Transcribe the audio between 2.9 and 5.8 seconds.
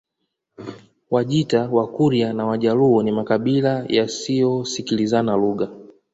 ni makabila yasiyosikilizana lugha